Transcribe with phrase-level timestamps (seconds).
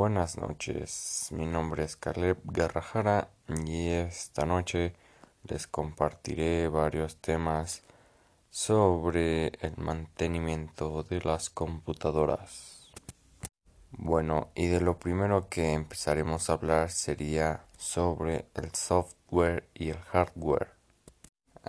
[0.00, 3.30] Buenas noches, mi nombre es Caleb Garrajara
[3.66, 4.94] y esta noche
[5.42, 7.82] les compartiré varios temas
[8.48, 12.92] sobre el mantenimiento de las computadoras.
[13.90, 19.98] Bueno, y de lo primero que empezaremos a hablar sería sobre el software y el
[19.98, 20.74] hardware.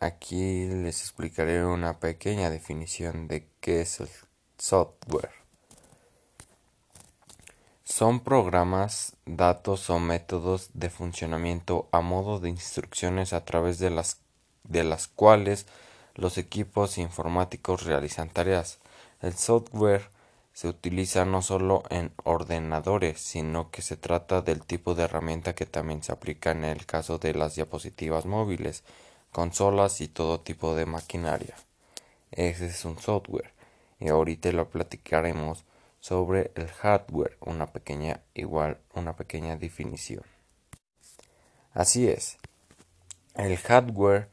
[0.00, 4.08] Aquí les explicaré una pequeña definición de qué es el
[4.58, 5.45] software.
[7.88, 14.18] Son programas, datos o métodos de funcionamiento a modo de instrucciones a través de las,
[14.64, 15.66] de las cuales
[16.16, 18.80] los equipos informáticos realizan tareas.
[19.22, 20.10] El software
[20.52, 25.64] se utiliza no solo en ordenadores, sino que se trata del tipo de herramienta que
[25.64, 28.82] también se aplica en el caso de las diapositivas móviles,
[29.30, 31.54] consolas y todo tipo de maquinaria.
[32.32, 33.52] Ese es un software
[34.00, 35.64] y ahorita lo platicaremos
[36.06, 40.22] sobre el hardware, una pequeña igual, una pequeña definición.
[41.72, 42.38] Así es.
[43.34, 44.28] El hardware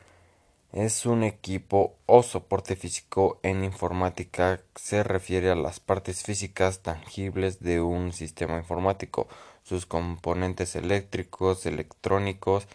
[0.71, 7.59] es un equipo o soporte físico en informática se refiere a las partes físicas tangibles
[7.59, 9.27] de un sistema informático,
[9.63, 12.67] sus componentes eléctricos, electrónicos,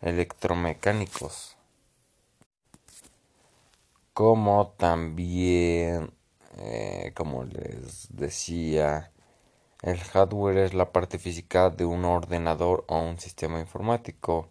[0.00, 1.56] electromecánicos,
[4.12, 6.12] como también
[6.58, 9.10] eh, como les decía,
[9.82, 14.48] el hardware es la parte física de un ordenador o un sistema informático,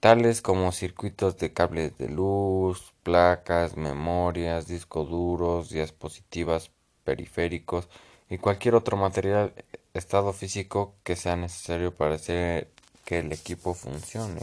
[0.00, 6.70] tales como circuitos de cables de luz, placas, memorias, discos duros, dispositivas
[7.04, 7.88] periféricos
[8.28, 9.54] y cualquier otro material
[9.94, 12.70] estado físico que sea necesario para hacer
[13.04, 14.42] que el equipo funcione.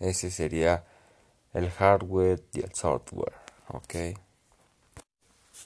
[0.00, 0.84] Ese sería
[1.54, 3.34] el hardware y el software,
[3.68, 4.18] ¿ok?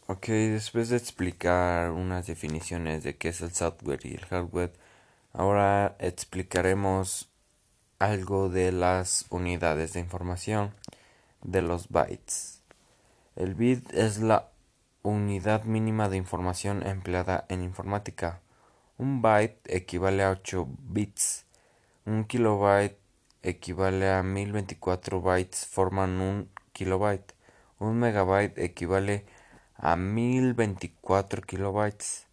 [0.06, 4.72] Ok, después de explicar unas definiciones de qué es el software y el hardware,
[5.32, 7.28] ahora explicaremos
[7.98, 10.74] algo de las unidades de información
[11.42, 12.62] de los bytes.
[13.34, 14.50] El bit es la
[15.02, 18.42] unidad mínima de información empleada en informática.
[18.96, 21.46] Un byte equivale a 8 bits.
[22.06, 22.98] Un kilobyte
[23.42, 27.34] equivale a 1024 bytes forman un kilobyte.
[27.80, 29.39] Un megabyte equivale a
[29.80, 32.26] a 1024 kilobytes.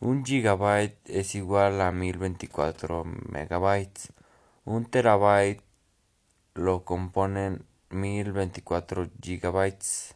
[0.00, 4.12] Un gigabyte es igual a 1024 megabytes.
[4.64, 5.62] Un terabyte
[6.54, 10.14] lo componen 1024 gigabytes.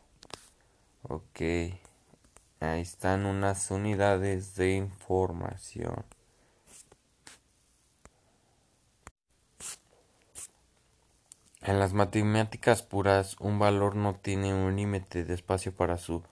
[1.02, 1.40] Ok.
[2.60, 6.04] Ahí están unas unidades de información.
[11.62, 16.22] En las matemáticas puras, un valor no tiene un límite de espacio para su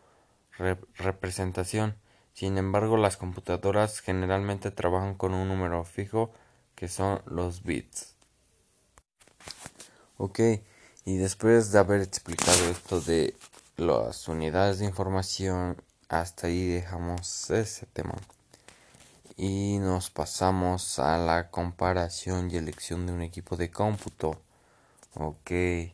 [0.59, 1.97] representación.
[2.33, 6.33] Sin embargo, las computadoras generalmente trabajan con un número fijo
[6.75, 8.15] que son los bits.
[10.17, 10.41] Ok,
[11.05, 13.37] y después de haber explicado esto de
[13.77, 15.77] las unidades de información,
[16.09, 18.15] hasta ahí dejamos ese tema.
[19.37, 24.41] Y nos pasamos a la comparación y elección de un equipo de cómputo.
[25.15, 25.94] Ok.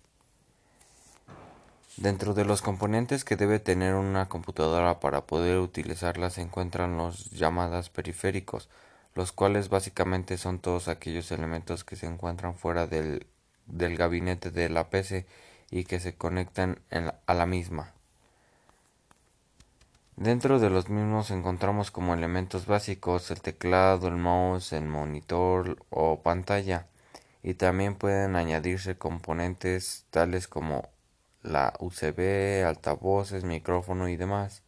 [1.96, 7.30] Dentro de los componentes que debe tener una computadora para poder utilizarla se encuentran los
[7.30, 8.68] llamadas periféricos,
[9.14, 13.26] los cuales básicamente son todos aquellos elementos que se encuentran fuera del,
[13.66, 15.26] gabinete de la PC
[15.70, 16.78] y que se conectan
[17.26, 17.92] a la misma.
[20.16, 26.20] Dentro de los mismos encontramos como elementos básicos el teclado, el mouse, el monitor o
[26.22, 26.86] pantalla
[27.42, 30.88] y también pueden añadirse componentes tales como
[31.42, 34.62] la USB, altavoces, micrófono y demás.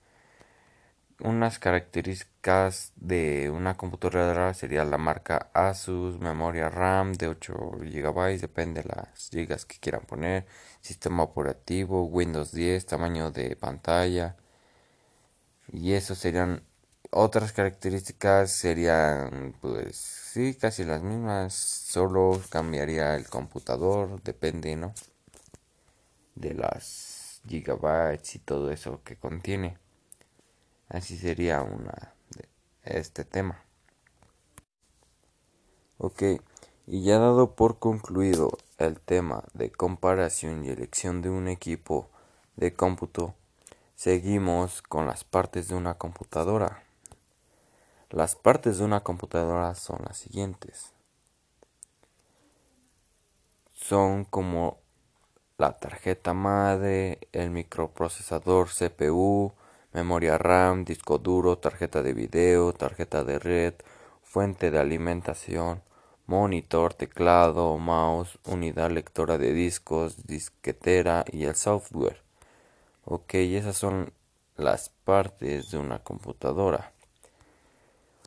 [1.20, 8.82] Unas características de una computadora sería la marca Asus, memoria RAM de 8 GB, depende
[8.82, 10.46] de las gigas que quieran poner,
[10.80, 14.36] sistema operativo, Windows 10, tamaño de pantalla.
[15.72, 16.62] Y eso serían
[17.10, 24.94] otras características serían pues sí, casi las mismas, solo cambiaría el computador, depende, ¿no?
[26.34, 29.78] De las gigabytes y todo eso que contiene.
[30.88, 32.48] Así sería una de
[32.84, 33.62] este tema.
[35.98, 36.22] Ok,
[36.86, 42.10] y ya dado por concluido el tema de comparación y elección de un equipo
[42.56, 43.34] de cómputo,
[43.94, 46.82] seguimos con las partes de una computadora.
[48.10, 50.92] Las partes de una computadora son las siguientes.
[53.72, 54.81] Son como
[55.62, 59.52] la tarjeta madre, el microprocesador CPU,
[59.92, 63.74] memoria RAM, disco duro, tarjeta de video, tarjeta de red,
[64.24, 65.80] fuente de alimentación,
[66.26, 72.20] monitor, teclado, mouse, unidad lectora de discos, disquetera y el software.
[73.04, 74.12] Ok, esas son
[74.56, 76.90] las partes de una computadora.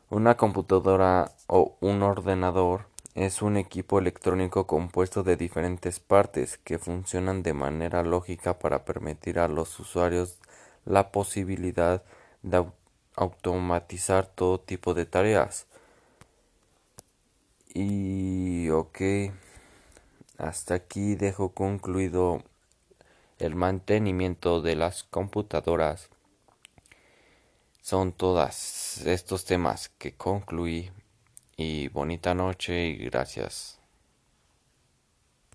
[0.10, 7.44] Una computadora o un ordenador es un equipo electrónico compuesto de diferentes partes que funcionan
[7.44, 10.38] de manera lógica para permitir a los usuarios
[10.83, 12.03] la posibilidad
[12.44, 12.65] de
[13.15, 15.65] automatizar todo tipo de tareas.
[17.73, 19.01] Y ok,
[20.38, 22.44] hasta aquí dejo concluido
[23.39, 26.09] el mantenimiento de las computadoras.
[27.81, 30.91] Son todos estos temas que concluí
[31.57, 33.80] y bonita noche y gracias.